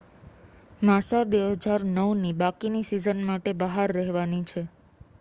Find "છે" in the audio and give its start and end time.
4.47-4.61